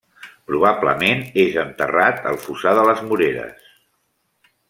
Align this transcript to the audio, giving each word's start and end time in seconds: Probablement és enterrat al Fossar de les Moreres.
Probablement 0.51 1.21
és 1.43 1.59
enterrat 1.65 2.25
al 2.31 2.41
Fossar 2.47 2.75
de 2.81 2.87
les 2.89 3.05
Moreres. 3.11 3.71